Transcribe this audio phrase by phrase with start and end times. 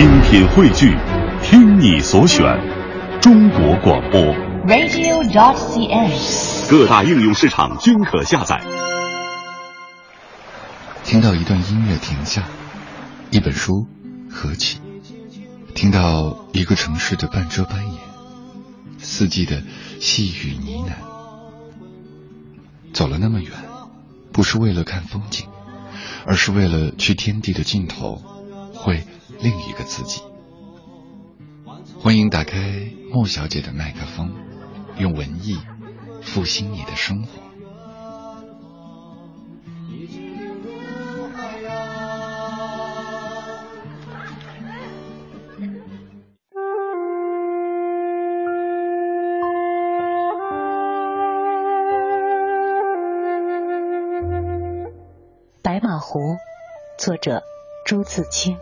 [0.00, 0.96] 精品汇聚，
[1.42, 2.42] 听你所选，
[3.20, 4.18] 中国广播。
[4.66, 6.70] radio.cn。
[6.70, 8.62] 各大应用市场均可下载。
[11.04, 12.44] 听到一段音乐停下，
[13.30, 13.86] 一本书
[14.30, 14.80] 合起，
[15.74, 18.00] 听到一个城市的半遮半掩，
[18.96, 19.62] 四季的
[20.00, 20.92] 细雨呢喃。
[22.94, 23.52] 走了那么远，
[24.32, 25.46] 不是为了看风景，
[26.24, 28.22] 而是为了去天地的尽头，
[28.82, 29.04] 会
[29.40, 30.22] 另一个自己。
[31.98, 34.32] 欢迎打开莫小姐的麦克风，
[34.96, 35.58] 用文艺
[36.22, 37.28] 复兴你的生活。
[55.62, 56.18] 白马湖，
[56.98, 57.42] 作者
[57.84, 58.56] 朱自清。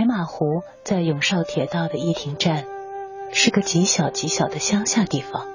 [0.00, 2.64] 白马湖在永绍铁道的义亭站，
[3.34, 5.46] 是个极小极小的乡下地方。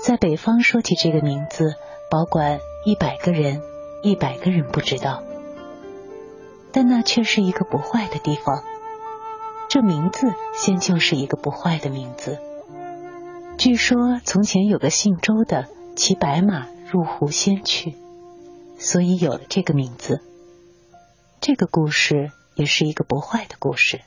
[0.00, 1.74] 在北方说起这个名字，
[2.08, 3.62] 保管一百个人，
[4.04, 5.24] 一百个人不知道。
[6.70, 8.62] 但那却是一个不坏的地方，
[9.68, 12.38] 这名字先就是一个不坏的名字。
[13.58, 15.66] 据说从前有个姓周的
[15.96, 17.96] 骑白马入湖仙去，
[18.78, 20.20] 所以有了这个名字。
[21.40, 24.00] 这个故事也是一个不坏的故事。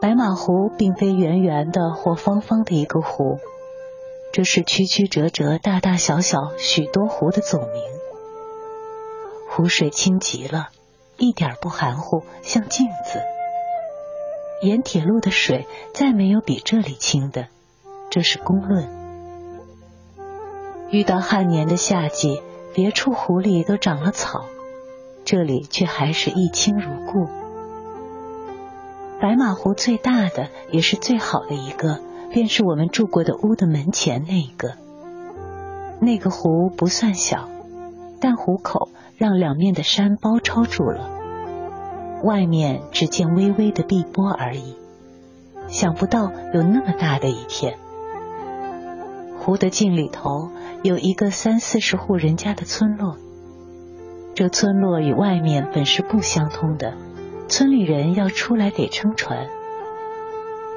[0.00, 3.38] 白马湖并非圆圆的或方方的一个湖，
[4.32, 7.82] 这是曲曲折折、大大小小许多湖的总名。
[9.50, 10.68] 湖水清极了，
[11.16, 13.20] 一点不含糊，像镜子。
[14.62, 17.48] 沿铁路的水再没有比这里清的，
[18.10, 18.88] 这是公论。
[20.90, 22.40] 遇到旱年的夏季，
[22.74, 24.44] 别处湖里都长了草，
[25.24, 27.28] 这里却还是一清如故。
[29.20, 32.00] 白马湖最大的也是最好的一个，
[32.30, 34.74] 便是我们住过的屋的门前那一个。
[36.00, 37.48] 那个湖不算小，
[38.20, 41.10] 但湖口让两面的山包抄住了，
[42.22, 44.76] 外面只见微微的碧波而已。
[45.66, 47.78] 想不到有那么大的一片。
[49.46, 50.50] 湖的尽里头
[50.82, 53.16] 有一个三四十户人家的村落，
[54.34, 56.94] 这村落与外面本是不相通的，
[57.46, 59.46] 村里人要出来得撑船。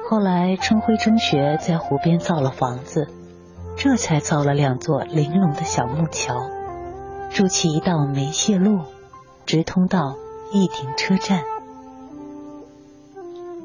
[0.08, 3.08] 后来春晖中学在湖边造了房子，
[3.76, 6.48] 这才造了两座玲珑的小木桥。
[7.30, 8.82] 筑起一道煤屑路，
[9.46, 10.14] 直通到
[10.52, 11.42] 义亭车站。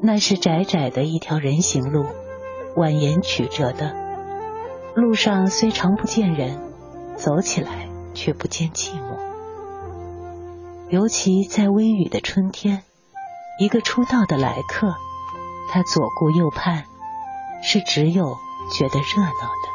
[0.02, 2.06] 那是窄窄的一条人行路，
[2.74, 4.04] 蜿蜒曲折的。
[4.96, 6.58] 路上虽常不见人，
[7.16, 9.18] 走起来却不见寂寞。
[10.88, 12.82] 尤其在微雨的春天，
[13.60, 14.94] 一个出道的来客，
[15.68, 16.84] 他左顾右盼，
[17.62, 18.38] 是只有
[18.72, 19.68] 觉得热闹的。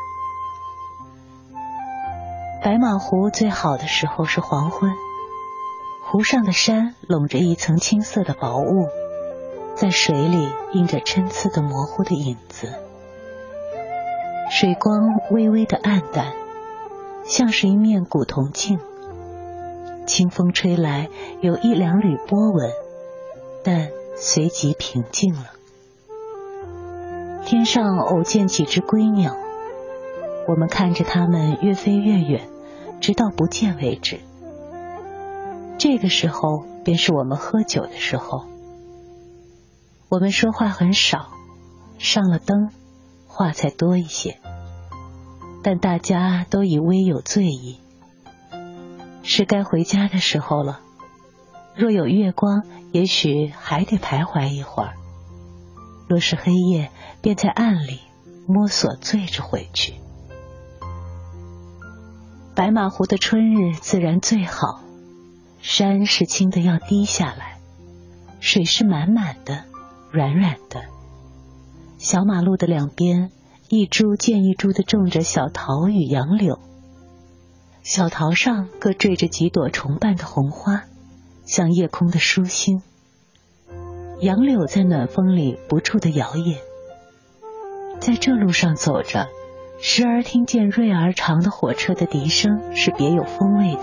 [2.63, 4.91] 白马湖最好的时候是黄昏，
[6.03, 8.87] 湖上的山笼着一层青色的薄雾，
[9.75, 12.73] 在水里映着参差的模糊的影子，
[14.53, 16.33] 水光微微的暗淡，
[17.23, 18.79] 像是一面古铜镜。
[20.05, 21.07] 清风吹来，
[21.39, 22.69] 有一两缕波纹，
[23.63, 25.51] 但随即平静了。
[27.45, 29.37] 天上偶见几只归鸟。
[30.49, 32.49] 我们看着它们越飞越远，
[32.99, 34.19] 直到不见为止。
[35.77, 38.47] 这个时候便是我们喝酒的时候。
[40.09, 41.29] 我们说话很少，
[41.97, 42.69] 上了灯，
[43.27, 44.40] 话才多一些。
[45.63, 47.79] 但大家都已微有醉意，
[49.23, 50.79] 是该回家的时候了。
[51.75, 54.93] 若有月光，也许还得徘徊一会儿；
[56.07, 56.89] 若是黑夜，
[57.21, 57.99] 便在暗里
[58.47, 59.93] 摸索醉着回去。
[62.55, 64.81] 白马湖的春日自然最好，
[65.61, 67.59] 山是青的要低下来，
[68.39, 69.63] 水是满满的、
[70.11, 70.85] 软软的。
[71.97, 73.31] 小马路的两边，
[73.73, 76.59] 一株见一株的种着小桃与杨柳，
[77.83, 80.83] 小桃上各缀着几朵重瓣的红花，
[81.45, 82.81] 像夜空的疏星。
[84.19, 86.57] 杨柳在暖风里不住的摇曳。
[88.01, 89.29] 在这路上走着。
[89.79, 93.81] 时而听见锐而长的火车的笛声，是别有风味的。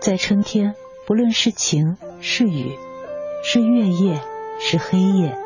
[0.00, 0.74] 在春天，
[1.06, 2.76] 不论是晴是雨，
[3.44, 4.20] 是月夜
[4.58, 5.38] 是黑夜，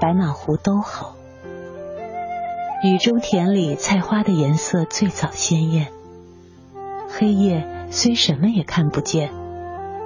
[0.00, 1.15] 白马湖都好。
[2.82, 5.88] 雨中田里菜花的颜色最早鲜艳。
[7.08, 9.32] 黑夜虽什么也看不见，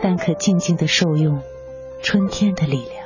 [0.00, 1.40] 但可静静的受用
[2.02, 2.99] 春天的力量。